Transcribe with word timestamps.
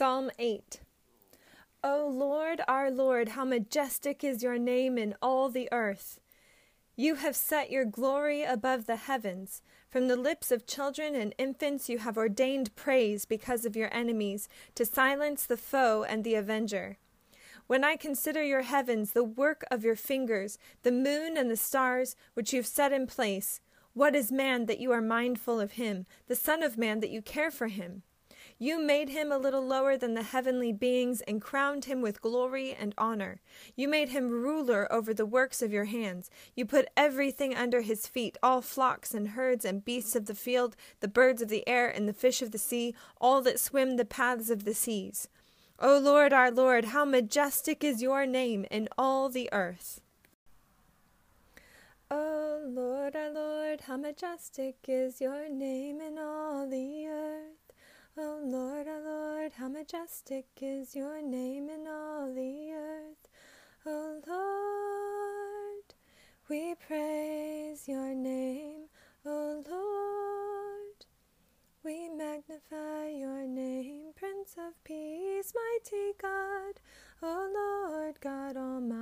Psalm 0.00 0.30
8 0.38 0.80
O 1.84 2.08
Lord, 2.08 2.62
our 2.66 2.90
Lord, 2.90 3.28
how 3.28 3.44
majestic 3.44 4.24
is 4.24 4.42
your 4.42 4.56
name 4.56 4.96
in 4.96 5.14
all 5.20 5.50
the 5.50 5.68
earth! 5.72 6.18
You 6.96 7.16
have 7.16 7.36
set 7.36 7.70
your 7.70 7.84
glory 7.84 8.42
above 8.42 8.86
the 8.86 8.96
heavens. 8.96 9.60
From 9.90 10.08
the 10.08 10.16
lips 10.16 10.50
of 10.50 10.66
children 10.66 11.14
and 11.14 11.34
infants 11.36 11.90
you 11.90 11.98
have 11.98 12.16
ordained 12.16 12.74
praise 12.74 13.26
because 13.26 13.66
of 13.66 13.76
your 13.76 13.92
enemies, 13.92 14.48
to 14.74 14.86
silence 14.86 15.44
the 15.44 15.58
foe 15.58 16.02
and 16.02 16.24
the 16.24 16.34
avenger. 16.34 16.96
When 17.66 17.84
I 17.84 17.96
consider 17.96 18.42
your 18.42 18.62
heavens, 18.62 19.12
the 19.12 19.22
work 19.22 19.64
of 19.70 19.84
your 19.84 19.96
fingers, 19.96 20.56
the 20.82 20.92
moon 20.92 21.36
and 21.36 21.50
the 21.50 21.58
stars 21.58 22.16
which 22.32 22.54
you've 22.54 22.64
set 22.64 22.94
in 22.94 23.06
place, 23.06 23.60
what 23.92 24.16
is 24.16 24.32
man 24.32 24.64
that 24.64 24.80
you 24.80 24.92
are 24.92 25.02
mindful 25.02 25.60
of 25.60 25.72
him, 25.72 26.06
the 26.26 26.34
Son 26.34 26.62
of 26.62 26.78
Man 26.78 27.00
that 27.00 27.10
you 27.10 27.20
care 27.20 27.50
for 27.50 27.68
him? 27.68 28.02
You 28.62 28.78
made 28.78 29.08
him 29.08 29.32
a 29.32 29.38
little 29.38 29.66
lower 29.66 29.96
than 29.96 30.12
the 30.12 30.22
heavenly 30.22 30.70
beings 30.70 31.22
and 31.22 31.40
crowned 31.40 31.86
him 31.86 32.02
with 32.02 32.20
glory 32.20 32.74
and 32.74 32.94
honor. 32.98 33.40
You 33.74 33.88
made 33.88 34.10
him 34.10 34.28
ruler 34.28 34.86
over 34.92 35.14
the 35.14 35.24
works 35.24 35.62
of 35.62 35.72
your 35.72 35.86
hands. 35.86 36.30
You 36.54 36.66
put 36.66 36.90
everything 36.94 37.54
under 37.54 37.80
his 37.80 38.06
feet 38.06 38.36
all 38.42 38.60
flocks 38.60 39.14
and 39.14 39.28
herds 39.28 39.64
and 39.64 39.82
beasts 39.82 40.14
of 40.14 40.26
the 40.26 40.34
field, 40.34 40.76
the 41.00 41.08
birds 41.08 41.40
of 41.40 41.48
the 41.48 41.66
air 41.66 41.88
and 41.88 42.06
the 42.06 42.12
fish 42.12 42.42
of 42.42 42.50
the 42.50 42.58
sea, 42.58 42.94
all 43.18 43.40
that 43.40 43.58
swim 43.58 43.96
the 43.96 44.04
paths 44.04 44.50
of 44.50 44.66
the 44.66 44.74
seas. 44.74 45.26
O 45.78 45.98
Lord, 45.98 46.34
our 46.34 46.50
Lord, 46.50 46.86
how 46.86 47.06
majestic 47.06 47.82
is 47.82 48.02
your 48.02 48.26
name 48.26 48.66
in 48.70 48.90
all 48.98 49.30
the 49.30 49.48
earth. 49.52 50.02
O 52.10 52.60
Lord, 52.66 53.16
our 53.16 53.32
Lord, 53.32 53.80
how 53.82 53.96
majestic 53.96 54.76
is 54.86 55.18
your 55.18 55.48
name 55.48 56.02
in 56.02 56.18
all 56.18 56.29
majestic 59.72 60.46
is 60.60 60.96
your 60.96 61.22
name 61.22 61.68
in 61.68 61.86
all 61.86 62.32
the 62.34 62.72
earth. 62.72 63.28
O 63.86 64.20
Lord, 64.26 65.94
we 66.48 66.74
praise 66.74 67.86
your 67.86 68.14
name. 68.14 68.88
O 69.24 69.62
Lord, 69.68 71.06
we 71.84 72.08
magnify 72.08 73.08
your 73.10 73.46
name, 73.46 74.12
Prince 74.16 74.56
of 74.58 74.82
Peace, 74.82 75.54
mighty 75.54 76.14
God. 76.20 76.80
O 77.22 77.48
Lord 77.54 78.20
God 78.20 78.56
Almighty. 78.56 79.00